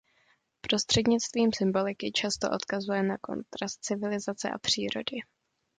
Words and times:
Prostřednictvím 0.61 1.49
symboliky 1.53 2.11
často 2.11 2.51
odkazuje 2.51 3.03
na 3.03 3.17
kontrast 3.17 3.79
civilizace 3.85 4.49
a 4.49 4.57
přírody. 4.57 5.17